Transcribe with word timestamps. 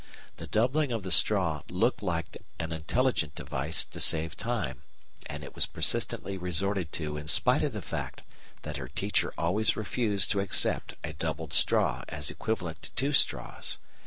The 0.37 0.47
doubling 0.47 0.91
of 0.91 1.03
the 1.03 1.11
straw 1.11 1.61
looked 1.69 2.01
like 2.01 2.35
an 2.57 2.71
intelligent 2.71 3.35
device 3.35 3.83
to 3.83 3.99
save 3.99 4.35
time, 4.35 4.81
and 5.27 5.43
it 5.43 5.53
was 5.53 5.67
persistently 5.67 6.39
resorted 6.39 6.91
to 6.93 7.17
in 7.17 7.27
spite 7.27 7.61
of 7.61 7.71
the 7.73 7.83
fact 7.83 8.23
that 8.63 8.77
her 8.77 8.87
teacher 8.87 9.31
always 9.37 9.75
refused 9.77 10.31
to 10.31 10.39
accept 10.39 10.95
a 11.03 11.13
doubled 11.13 11.53
straw 11.53 12.03
as 12.09 12.31
equivalent 12.31 12.81
to 12.81 12.91
two 12.93 13.13
straws. 13.13 13.77